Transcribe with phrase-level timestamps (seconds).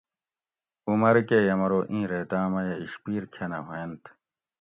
[0.89, 4.01] عمر کۤہ یمرو اِیں ریتاۤں میۤہ اِشپیر کھۤنہ ہوئینت